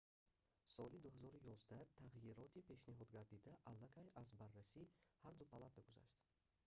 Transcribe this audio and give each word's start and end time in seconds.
соли 0.75 1.01
2011 1.01 1.79
тағйироти 2.07 2.63
пешниҳодгардида 2.71 3.53
аллакай 3.73 4.09
аз 4.23 4.29
барраси 4.41 4.89
ҳарду 5.27 5.45
палата 5.53 5.79
гузашт 5.87 6.19